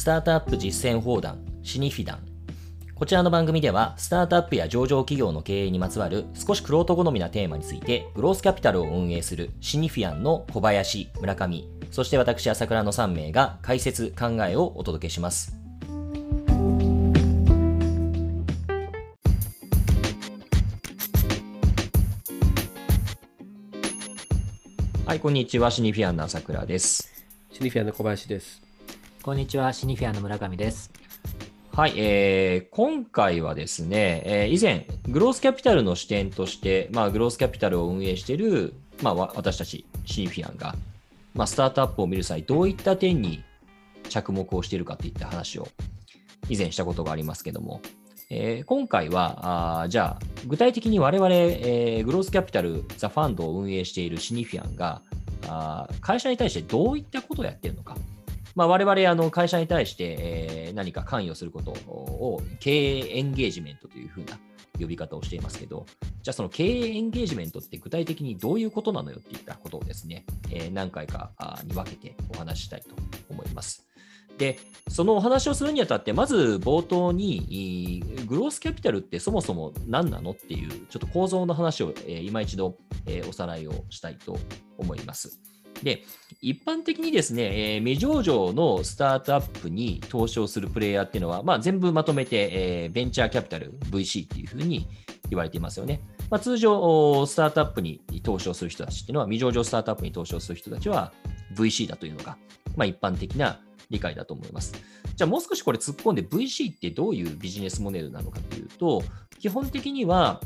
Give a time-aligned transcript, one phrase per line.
[0.00, 2.20] スタートアップ実践砲弾シニフィダン
[2.94, 15.54] こちらの番組では、スタートアップや上場企業の経営にまつわる少しクロート好みなテーマについて、グロースキャピタルを運営するシニフィアンの小林、村上、そして私、朝倉の3名が解説、考えをお届けします。
[25.04, 25.70] はい、こんにちは。
[25.70, 27.22] シニフィアンの朝倉です。
[27.52, 28.69] シニフィアンの小林です。
[29.22, 29.74] こんにちは。
[29.74, 30.90] シニフィアの村上です。
[31.76, 40.74] はい、えー、今回はですね、えー、以前、グロースキャピタルの視点として、まあ、グロースキャピタルを運営している、まあ、私たち、シーフィアンが、
[41.34, 43.44] まあ、スタートアップを見る際、どういった点に
[44.08, 45.68] 着目をしているかといった話を
[46.48, 47.82] 以前したことがありますけども、
[48.30, 55.02] えー、今回は、あじゃあ、具体的に我々、えー、グロースキャピタル、ザ・ファンドを運営しているシニフィアンが、
[55.46, 57.98] あ会社に対してどういったことをやっているのか、
[58.60, 60.16] まあ、我々あの会社に対して、
[60.68, 64.38] え、何か関与することを経営エンゲージメントというふうな
[64.78, 65.86] 呼び方をしていますけど、
[66.20, 71.30] じゃあその経営エンゲージメントって具体的にどういうことなのよっていったことをですね、え、何回か
[71.64, 72.94] に分けてお話ししたいと
[73.30, 73.88] 思います。
[74.36, 74.58] で、
[74.90, 84.38] そのお話をするにあたって、まず冒頭に、グロースキャピタルってそもそも何なのっていう、ちょっと構造の話を、えー、今一度、え、おさらいをしたいと
[84.76, 85.40] 思います。
[85.82, 86.04] で、
[86.40, 94.86] 一般的にですね、えー、未上場のスタートアップに投資をするプレイヤーっていうのは、まあ、全部まとめて、えー、ベンチャーキャピタル VC っていうふうに
[95.28, 96.00] 言われていますよね。
[96.30, 101.12] まあ、通常、スタートアップに投資をする人たちっていうのは、未上場スタートアップに投資をする人たちは
[101.54, 102.36] VC だというのが、
[102.76, 104.74] まあ、一般的な理解だと思います。
[105.16, 109.02] じゃあもう少しこれ突っ込んで VC ってどういうビジネスモデルなのかというと、
[109.38, 110.40] 基本的には、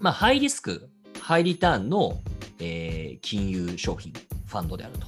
[0.00, 0.90] まあ、ハイリスク、
[1.20, 2.20] ハイリターンの、
[2.58, 4.12] えー、金融商品
[4.46, 5.06] ファンドであると。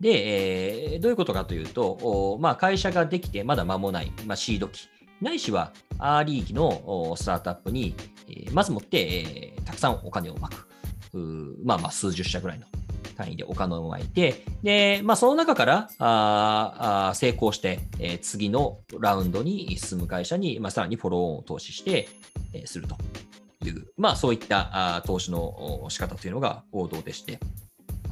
[0.00, 4.88] で、えー、どういうことかというと、まあ、会社ができてまだ間もない、まあ、シード期、
[5.20, 7.94] ないしはアーリー期のスタートアップに、
[8.28, 10.68] えー、まずもって、えー、たくさんお金をまく。
[11.62, 12.66] まあまあ数十社ぐらいの
[13.18, 22.08] 単位でお金をまいて、で、まあその中からああ成功して、えー、次のラウンドに進む会社に、まあ、さらに follow-on を投資して、
[22.54, 22.96] えー、すると
[23.62, 27.38] いう、まあそういったあ投資の仕方というのが王道でして、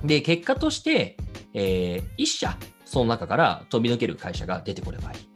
[0.05, 1.17] で、結果として、
[1.55, 5.31] えー、1社、その中から飛び抜ける会社が出てこればいい。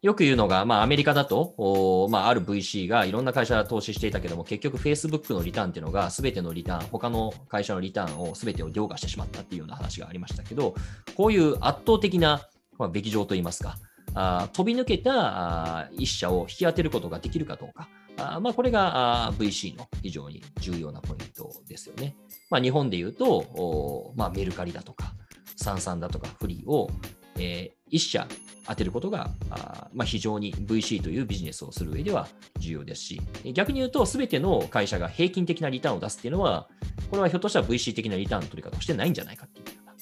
[0.00, 10.74] よく言うのが、まあ、アメリカだと、まあ、ある VC がいろんな会社投資していたけども、結局 Facebook のリターンっていうのが、すべてのリターン、他の会社のリターンをすべてを凌駕してしまったっていうような話がありましたけど、
[11.16, 12.48] こういう圧倒的な、
[12.78, 13.76] まあ、べき上といいますか、
[14.14, 17.88] あ飛び抜けたあ1社を引き当てることができるかどうか、
[18.18, 22.16] あまあ、これがあ VC の非常に重要なポイントですよね。
[22.50, 25.14] まあ、日本で言うと、まあ、メルカリだとか、
[25.56, 26.90] サンサンだとか、フリーを、
[27.36, 28.26] えー、1社
[28.66, 33.20] 当てることがあ、まあ、非常に VC というビジネスをする上では重要ですし、
[33.54, 36.68] 逆に言うと、すべての会社が平均的なリターンを出すっていうのは、
[37.10, 39.94] これはひょっとしたら VC 的なリターンの取り方をしてないんじゃないかっていうような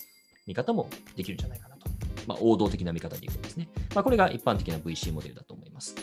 [0.47, 1.87] 見方もできるんじゃないかなと。
[2.27, 3.69] まあ、王道的な見方でいくんですね。
[3.95, 5.95] まあ、これが一般的な VC モデルだと思います。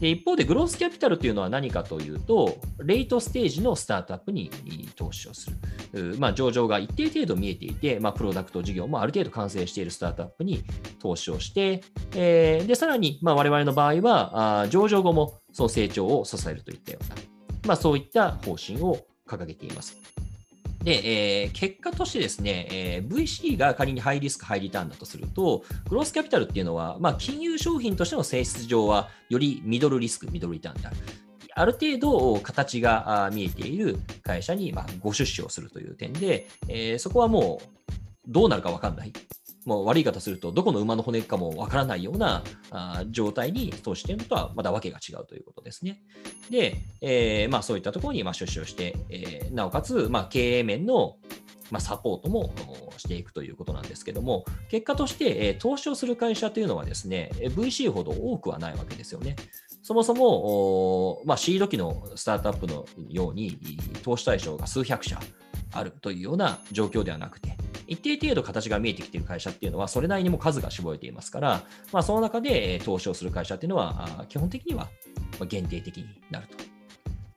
[0.00, 4.50] で一方で、グロースキャピタルというのは何かというと、レイトステージのスタートアップに
[4.94, 5.50] 投資をす
[5.94, 6.16] る。
[6.18, 10.64] まあ、上場が一定程度見えていて、まあ、プロダクト事業もある程度完成しているスタートアップに
[11.00, 11.82] 投資をして、
[12.14, 17.16] えー、でさらに、まあ、我々の場合はあ、上場後もその成長を支えるといったような、
[17.68, 19.96] まあ、そういった方針を掲げています。
[20.86, 30.96] で、えー、結果としてですね、えー、VC が仮にハイリスク、ハイリターンだとすると、グロースキャピタルっていうのは、まあ、金融商品としての性質上は、よりミドルリスク、ミドルリターンである。
[31.56, 37.90] ある程度形が見えている会社にまご出資をするという点で、えー、そこはもう
[38.28, 39.12] どうなるか分かんない。
[39.66, 46.00] もう悪い言い方すると、どこの馬の骨かもわからないようなあ状態に投資しているのとはまだ訳が違うということですね。
[46.50, 51.16] で、えー、まあ、そういったところにま出資をして、えー、なおかつ、まあ、経営面の
[51.70, 52.52] ま、サポートも
[52.96, 59.34] していくということなんですけども、結果として、え、投資をする会社というのはですね、VC ほど多くはないわけですよね。
[59.82, 63.58] そもそも、まあ、シード機のスタートアップのように、
[64.02, 65.18] 投資対象が数百社
[65.72, 67.56] あるというような状況ではなくて、
[67.86, 71.62] 一定程度形が見えてきている会社っていうのは、それなりにも数が絞れていますから、
[71.92, 74.88] まあ、その中で投資をする会社っていうのは、基本的には
[75.48, 76.56] 限定的になると。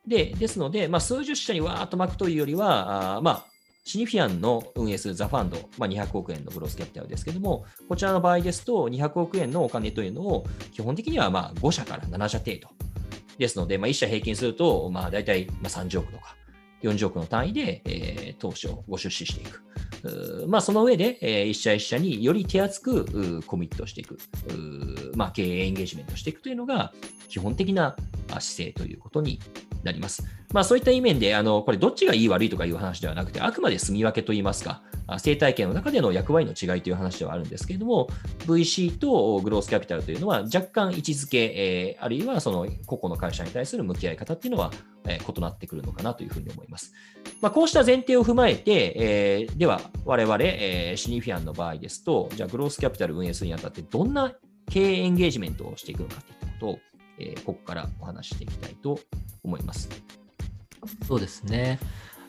[0.08, 3.46] でですので、まあ、数十社にわーっと巻くというよりは、あまあ、
[3.84, 12.70] シニフィアンの運営するザ・ファンド、まあ、200億円のグロスキャピタルですけども、こちらの場合ですと、200億円のお金というのを、基本的にはまあ5社から7社程度。
[13.40, 16.36] ですので、まあ、1社平均すると、まあ、大体30億とか
[16.84, 19.64] 40億の単位で、えー、投資をご出資していく。
[20.48, 24.18] まあ、その上で、一社一社により手厚くコミットしていく、
[25.16, 26.94] まあ、経営エンゲージメントしていくというのが
[27.28, 27.96] 基本的な
[28.40, 29.40] 姿勢ということに
[29.84, 30.24] なります。
[30.54, 34.82] まあ、そういった意味で、あのこれ、どっちがいい悪いとかいう話ではなくて、あくまで住み分けといいますか、
[35.20, 38.08] 生態系の中での役割の違いという話ではあるんですけれども、
[38.46, 44.72] VC とグロースキャピタルというのは若干位置づけ、えーあるいはその個々の会社に対する向き合い方っていうのは、
[45.08, 46.94] えー異なってくるのかなというふうに思います。
[47.42, 54.34] まあ、こうした前提を踏まえて、えーでは我々、えーシニフィアンの場合ですと、じゃあグロースキャピタル運営するにあたってどんな
[54.70, 56.80] 経営エンゲージメントをしていくのかといったことを、
[57.20, 59.00] えーここからお話していきたいと
[59.44, 59.90] 思います。
[61.08, 61.80] そうですね。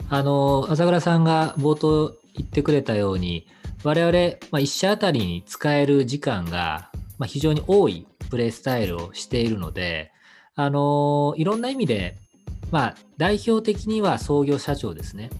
[0.08, 3.46] あの、朝倉さんが冒頭言ってくれたように、
[3.84, 4.12] 我々、
[4.50, 10.12] まあ、1社あたりに使える時間が、まあ、非常に多いプレイスタイルをしているので、
[10.54, 12.16] あの、いろんな意味で、
[12.70, 15.30] まあ、代表的には創業社長ですね。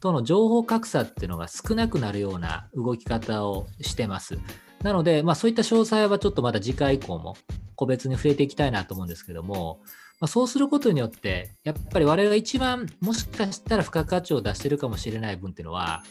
[0.00, 4.38] との情報格差っていうのが少なくなるような動き方をしてます。
[4.82, 7.36] なので、まあ、そういった詳細はちょっとまた次回以降も
[7.76, 9.80] 個別に触れていきたいなと思うんですけども、
[10.20, 16.02] まあ、そうすることによって、やっぱり我々が一番もしかしたら付加価値を出してるかもしれない分っていうのは、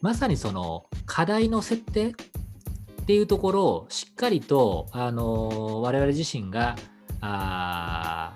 [0.00, 2.12] まさにその課題の設定っ
[3.06, 6.76] ていうところをしっかりと、あの我々自身が
[7.20, 8.34] あ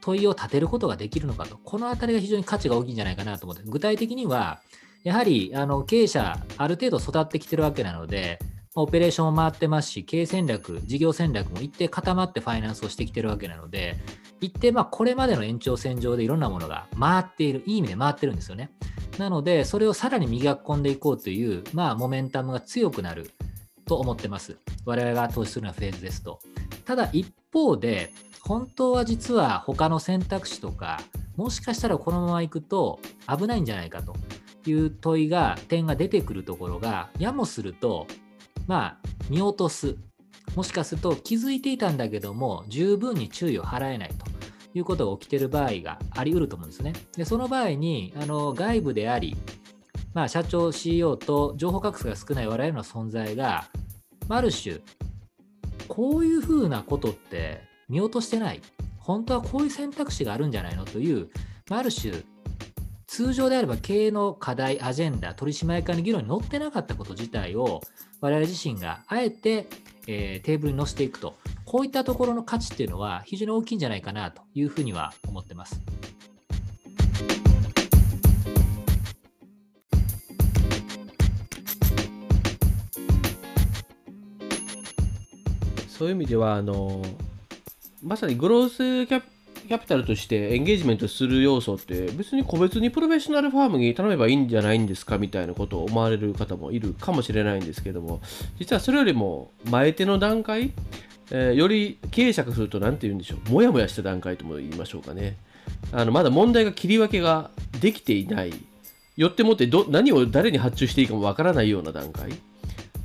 [0.00, 4.60] 問いを立てることができるのかと、このあたりが非常に価値が大きいんじゃないかなと思って、具体的には、
[5.04, 8.38] やはりあの経営者、ある程度育ってきてるわけなので、
[8.74, 13.96] オペレーションも回ってますし、経営戦略、事業戦略も一定固まってファイナンスをしてきてるわけなので、
[14.40, 18.70] 一定まあこれまでの延長線上でいろんなものが回っている、いい意味で回ってるんですよね。
[19.18, 23.30] なので、それをさらに磨き込んでいこうという、まあ、モメンタムが強くなる
[23.84, 24.56] と思ってます。
[24.86, 26.38] 我々が投資するようなフェーズですと。
[26.86, 28.10] ただ一方で、
[28.40, 30.98] 本当は実は他の選択肢とか、
[31.36, 34.14] もしかしたらこのまま行くと危ないんじゃないかと
[34.66, 38.06] いう問いが、点が出てくるところが、やもすると、
[38.66, 39.96] まあ、見落とす。
[40.54, 44.26] もしかすると気づいていたんだけども、十分に注意を払えないと
[44.74, 46.92] いうことが起きている場合があり得ると思うんですね。
[47.16, 49.36] で、その場合に、あの外部であり、
[50.14, 53.68] まあ、社長、CEO と情報格差が少ない我々の存在が、
[54.28, 54.80] ある種、
[55.88, 58.60] こういうふうなことって見落としてない。
[58.98, 61.28] 本当はこういう選択肢があるんじゃないのという、
[61.70, 62.12] ある種、
[63.12, 67.82] 通常であれば経営の課題、アジェンダ、取締役会の議論に載ってなかったこと自体を、
[68.22, 69.66] 我々自身があえて、
[70.06, 71.36] えーテーブルに載せていくと、
[71.66, 75.78] こういったところの価値っていうのは非常に大きいんじゃないかなというふうには思ってます。
[85.86, 87.02] そういう意味ではあの
[88.02, 89.22] まさにグロースキャ
[89.68, 98.20] キャピタルとしてエンゲージメントする要素って別に個別にプロフェッショナルファームに頼めばいいんじゃないんですかみたいなことを思われる方もいるかもしれないんですけども
[98.58, 100.72] 実はそれよりも前手の段階、
[101.30, 105.36] えーより経営者からすると何て言うんでしょうもやもやした段階とも言いましょうかね。
[105.92, 107.50] あのまだ問題が切り分けが
[107.80, 108.52] できていない。
[109.16, 112.32] よってもってど何を誰に発注していいかもわからないような段階。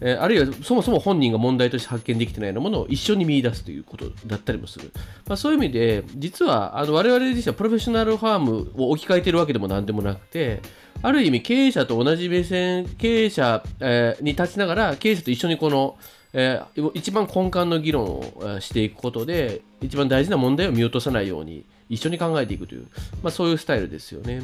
[0.01, 4.91] えーあるいはそもそも本人が問題として発見できてないようなものを一緒に見出すということだったりもする、
[5.27, 10.61] まあ、そういう意味で実はあの我々自身はプロフェッショナルファームを置き換えているわけでも何でもなくて
[11.01, 15.97] ある意味経営者と同じ目線経営者、えーに立ちながら経営者と一緒にこの、
[16.33, 22.87] えー一番根幹の議論をしていくことで一番大事な問題を見落とさないように一緒に考えていくという、
[23.23, 24.41] まあ、そういうスタイルですよね。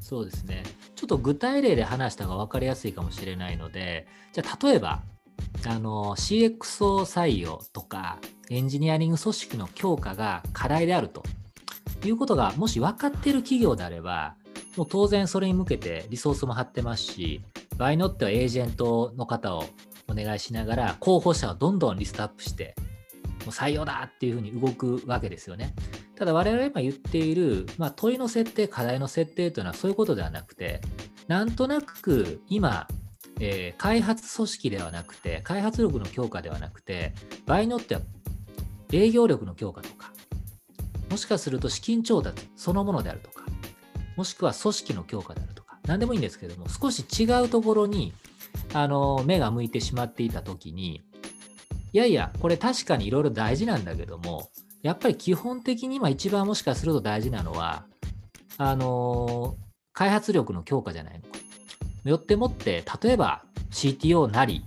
[0.00, 0.62] そうですね。
[1.02, 5.02] ちょっと具体例で話した方が分かりやすいかもしれないので、じゃあ例えば、
[5.66, 11.24] あの CXO 採用とかエンジニアリング組織の強化が課題であると
[12.04, 14.36] いうことがもし分かっている企業であれば、
[14.76, 17.42] もう当然それに向けてリソースも張ってますし、
[17.76, 19.64] 場合によってはエージェントの方を
[20.08, 22.76] お願いしながら候補者をどんどんリストアップして、
[23.40, 25.74] もう採用だっていうふうに動くわけですよね。
[26.22, 30.80] ただ我々が今言っている、まあ、問いの設定、課題の設定というのはそういうことではなくて、
[31.26, 32.86] なんとなく今、
[33.40, 37.12] えー開発組織ではなくて、開発力の強化ではなくて、
[37.44, 38.02] 場合によっては
[38.92, 40.12] 営業力の強化とか、
[41.10, 43.44] もしかすると資金調達そのものであるとか、
[44.16, 48.12] もしくは組織の強化であるとか、何でもいいんですけども、少し違うところに
[48.74, 51.02] あの目が向いてしまっていたときに、
[51.92, 54.50] いやいや、これ確かにいろいろ大事なんだけども、
[54.82, 57.86] やっぱり基本的に今一番もしかすると大事なのは、
[58.58, 59.62] あのー
[59.94, 61.38] 開発力の強化じゃないのか。
[62.04, 64.64] よってもって、例えば CTO なり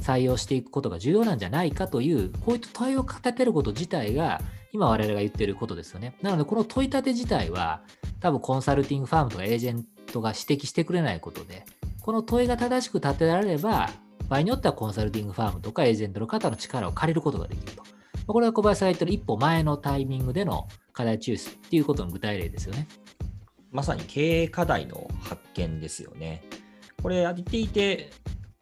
[0.00, 4.40] 採用していくことが重要なんじゃないかという、こういった問いを立てること自体が、
[4.72, 6.14] 今我々が言ってることですよね。
[6.22, 7.80] なので、この問い立て自体は、
[8.20, 11.64] 多分コンサルティングファームとかエージェントが指摘してくれないことで、
[12.02, 13.90] この問いが正しく立てられれば、
[14.28, 17.95] 場合によってはコンサルティングファームとかエージェントの方の力を借りることができると。
[18.26, 22.88] これは小林さんが言ってる一歩前のタイミングでの課題抽出っていうことの具体例ですよね。
[23.70, 26.42] まさに経営課題の発見ですよね。
[27.02, 28.10] これ、やっていて、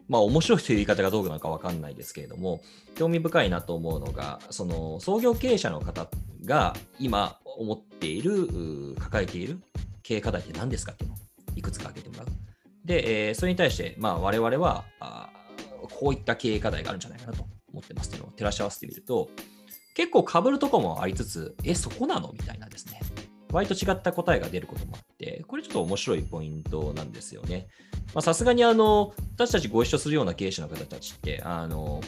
[0.09, 2.61] まあ、面白いという言い方がどうなのか分かんないですけれども、
[2.95, 6.09] 興味深いなと思うのが、その創業経営者の方
[6.45, 9.61] が今思っている、抱えている
[10.03, 11.19] 経営課題って何ですかっていうのを
[11.57, 12.27] いくつか挙げてもらう。
[12.85, 15.31] で、えー、それに対して、まあ、我々はあ、
[15.91, 19.31] こういった経営課題があるんじゃないかなと思ってますっていうのを照らし合わせてみると、
[19.95, 22.33] 結構被るとこもありつつ、え、そこなの？
[22.33, 23.01] みたいなですね。
[23.53, 27.69] 割と違った答えが出ることもあって、これちょっと面白いポイントなんですよね。
[28.21, 32.01] さすがにあの、私たちご一緒するような経営者の方たちって、あの、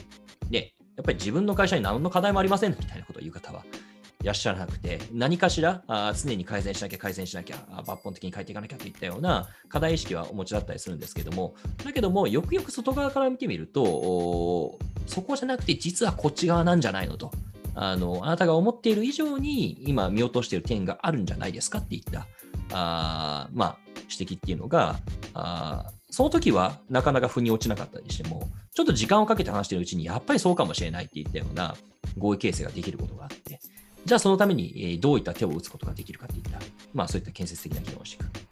[0.50, 3.64] ね、やっぱり自分の会社に何の課題もありませんみたいなことを言う方は
[4.22, 17.30] いらっしゃらなくて、何かしらあ常に改善しなきゃ改善しなきゃ、抜本的に変えていかなきゃといったような課題意識はお持ちだったりするんですけども、だけども、よくよく外側から見てみると、そこじゃなくて実はこっち側なんじゃないのと。
[17.76, 22.26] あのあなたが思っている以上に今見落としている点があるんじゃないですかっていった
[22.72, 23.76] あ、まあ、
[24.10, 24.96] 指摘っていうのが
[25.34, 31.76] あその時はなかなか腑に落ちなかったりしてもちょっと時間をかけて話しているうちにやっぱりそうかもしれないっていったような
[32.16, 33.60] 合意形成ができることがあって
[34.06, 36.60] じゃあそのためにどういった手を打つことができるかっていった、
[36.94, 38.46] まあ、そういった建設的な議論をしていく。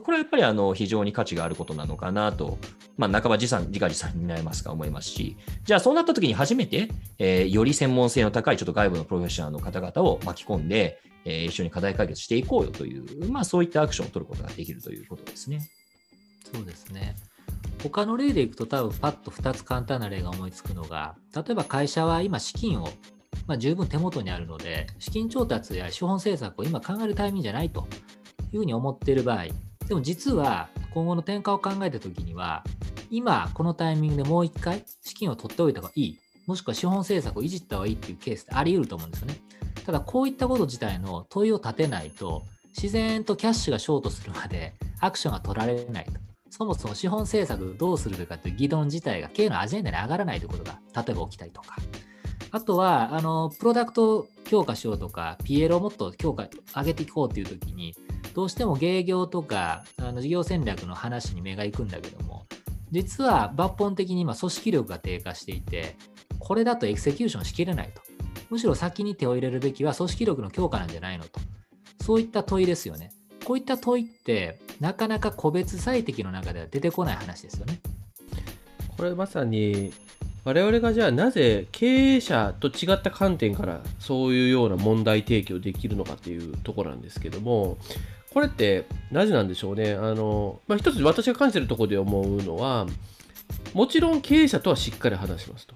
[0.00, 2.58] これはやっぱりあの非常に価値があることなのかなと、
[2.96, 15.68] まあ、半ば自産自画自賛になりますか思いますし、じゃあそうなった時に初めて、えー、より専門性の高いちょっと外部のプロフェッショナルの方々を巻き込んで、えー、一緒に課題解決していこうよという、まあ、そういったアクションを取ることができるということですね。
[16.52, 17.16] そうですね。
[17.82, 22.88] 他の例でいくと多分パッと2つ簡単な例が思いつくのが、例えば会社は今資金を
[23.46, 27.86] まあ、十分手元にあるので、資金調達や資本政策を今考えるタイミングじゃないと
[28.52, 29.46] いうふうに思っている場合、
[29.88, 32.64] でも実は今後の転換を考えたときには、
[33.10, 39.36] 今このタイミングでもう一回資金を取っておいた方がいい、もしくは資本政策をいじった方がいいっていうケースってあり得ると思うんですよね。
[39.84, 42.42] ただこういったこと自体の問いを立てないと、
[42.74, 46.12] 自然とキャッシュがショートするまでアクションが取られないと。
[46.50, 51.76] そもそも資本政策どうするかという議論自体が経営のアジェンダに上がらないということが例えば起きたりとか。
[52.54, 57.94] あとは、あの、プロダクトを強化しようとか、PL をもっと強化、上げていこうというときに、
[58.34, 62.46] どうしても芸業とか、あの事業戦略の話に目が行くんだけども、
[62.90, 65.96] 実は抜本的に今組織力が低下していて、
[66.38, 68.02] これだとエクセキューションしきれないと。
[68.50, 71.40] むしろ先に手を入れるべきは組織力の強化なんじゃないのと。
[72.02, 73.12] そういった問いですよね。
[73.44, 77.80] こういった問いって、なかなか個別最適の中では出てこない話ですよね。
[78.96, 79.92] これまさに
[80.44, 87.78] 我々がじゃあなぜ経営者と違った観点からそういうような問題提起をできるのかっていうところなんですけども
[88.32, 89.92] これってなぜなんでしょうね。
[89.92, 92.86] あの、まあ、一つ私が感じてるところで思うのは
[93.74, 95.74] もちろん経営者とはしっかり話しますと。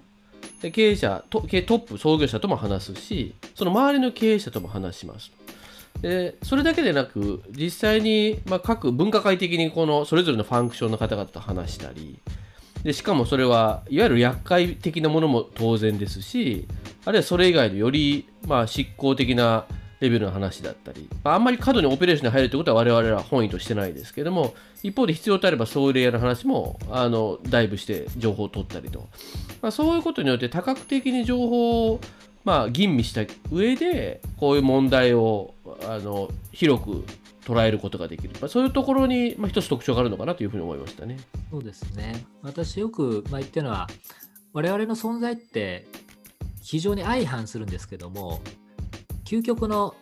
[0.63, 6.01] で経営者トトップ創業者とも話すしその周りの経営者とも話しますと。
[6.01, 12.19] でそれだけでなく実際に、まあ、各分科会的にこのそれぞれのファンクションの方々と話したり
[12.83, 16.69] でしかもそれはいわゆる厄介的なものも当然ですし
[17.05, 19.65] あるいはそれ以外でより、まあ、執行的な
[20.01, 29.09] レベルの話だったり、あ、あんまり過度にオペレーションに入るということは我々は本意としてないですけども一方で必要とあればそういうレイヤーの話もあのダイブして情報を取ったりと、
[29.63, 32.01] まあ、そういうことによって多角的に情報を
[32.45, 37.05] まあ、吟味した上でこういう問題をあの広く
[37.45, 41.17] 捉えることができる、まあ、そういうところに、まあ、一つ特徴があるのかなというふうに思いましたね。
[41.51, 42.25] そうですね。
[42.43, 43.89] 私よく、まあ、言ってるのは
[44.53, 45.89] 我々の存在って
[46.63, 48.41] 非常に相反するんですけども
[49.27, 49.95] 究極の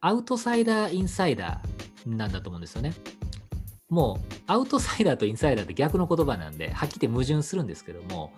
[0.00, 2.94] アウトサイダーインサイダーなんだと思うんですよね。
[3.90, 8.32] もうアウトサイダーとインサイダーって逆の言葉なんではっきり矛盾するんですけども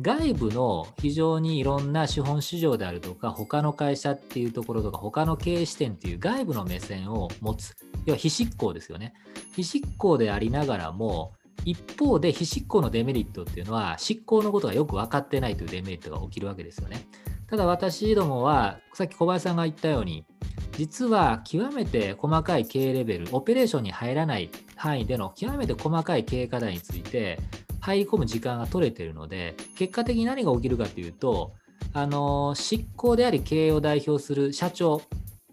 [0.00, 9.12] 外部の非常にいろんな資本市場であるとか他の会社っていうところとか他の経営視点っていう外部の目線を持つ要は非執行ですよね
[9.54, 11.34] 非執行でありながらも
[11.64, 17.06] 一方で非執行のデメリットっていうのは執行のことがよく分かってないというデメリットが起きるわけですよね
[17.54, 20.24] ただ私どもはさっき小林さんが言ったように
[20.72, 27.38] 実は極めて細かい経営レベルオペレーションに入らない範囲での極めて細かい経営課題について
[27.78, 31.52] 入り込む時間が取れているので、結果的に何が起きるかというと、
[31.92, 35.02] あの執行であり経営を代表する社長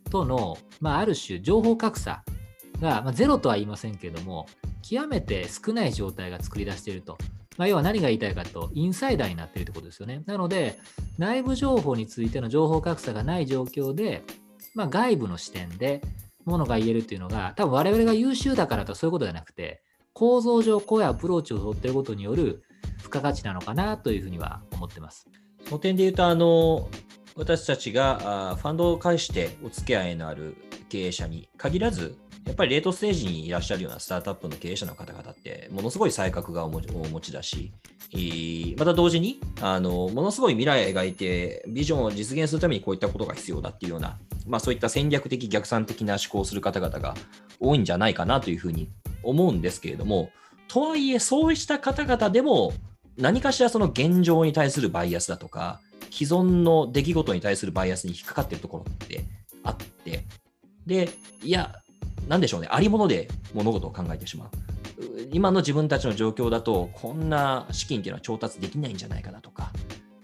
[0.09, 2.23] との、まあ、ある種情報格差
[2.79, 4.47] が、まあ、ゼロとは言いませんけれども、
[4.81, 7.19] 極めて少ない状態が作り出していると。
[7.61, 10.23] まあ、要は何が言いたいかと、インサイダーになっているということですよね。
[10.25, 10.79] なので、
[11.19, 14.23] 内部情報についての情報格差がない状況で、
[14.73, 16.01] まあ、外部の視点で
[16.43, 22.63] ものが言えるっていうのが、多分我々が優秀だからとそういうことじゃなくて、構造上こういうアプローチを取っていることによる
[22.97, 25.27] 付加価値なのかなというふうには思ってます。
[25.65, 26.89] その点で言うと、あの、
[27.35, 30.55] 私たちがファンドを介してお付き合いのある
[30.89, 36.81] 経営者に限らず、やっぱりレートステージにいらっしゃるようなスタートアップの経営者の方々って、ものすごい才覚がお持
[37.21, 37.71] ちだし、
[38.77, 47.15] また同時にあの、ものすごい未来を描いて、ビジョンを実現するためにこういったことが必要だっていうような、まあ、そういった戦略的、逆算的な思考をする方々が
[47.59, 48.89] 多いんじゃないかなというふうに
[49.23, 50.31] 思うんですけれども、
[50.67, 52.73] とはいえ、そうした方々でも、
[53.17, 55.79] 何かしらその現状に対するバイアスだとか、
[56.09, 59.23] 既存の出来事に対するバイアスに引っかかっているところって
[59.63, 60.25] あって、
[60.85, 61.09] で、
[61.43, 61.75] いや、
[62.27, 64.49] なんでしょうね、ありもので物事を考えてしまう。
[65.31, 69.71] 今の自分たちの状況だと、こんな資金っていうのは調達できないんじゃないかなとか、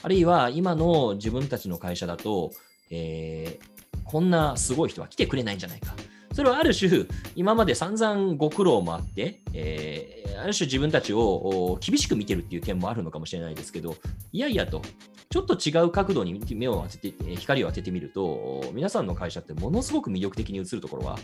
[0.04, 2.52] あるいは今の自分たちの会社だと、
[2.90, 5.96] えー、こんなすごい人は来てくれないんじゃないか。
[6.34, 13.96] それはある種、今まで散々ご苦労もあって、えー、ある種自分たちを厳しく見てるっていう点もあるのかもしれないですけど、
[14.32, 14.84] いやいやと、
[15.30, 21.18] ちょっと違う角度に目を当てて、光を当ててみると、皆さんの会社ってものすごく魅力的に映るところは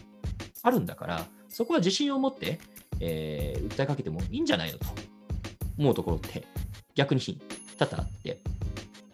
[0.61, 2.59] あるんだから、そこは自信を持って、
[2.99, 4.85] えー、訴えかけてもいいんじゃないのと
[5.77, 6.45] 思うところって
[6.95, 7.21] 逆に
[7.77, 8.39] 多々あって、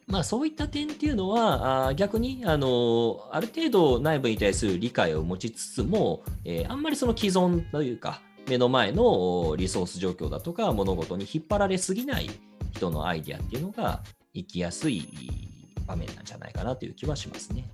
[0.07, 12.29] まあそういった点っていうのは、あ逆に、あの、ある程度内部に対する理解を持ちつつも、えー、あんまりその既存というか、目の前のリソース状況だとか物事に引っ張られすぎない
[12.73, 14.01] 人のアイデアっていうのが
[14.33, 15.07] 生きやすい
[15.85, 17.65] 場面なんじゃないかなという気はしますね。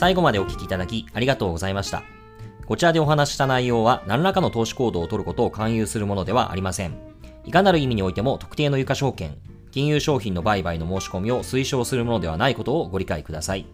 [0.00, 2.04] 最後までお聞きいただきありがとうございました。
[2.64, 6.96] こちらでお話した内容は何らかの投資行動をとることを勧誘するものではありません。
[7.44, 9.36] いかなる意味においても特定の有価証券、
[9.72, 13.66] 金融商品の売買の申し込みを推奨するものではないことをご理解ください。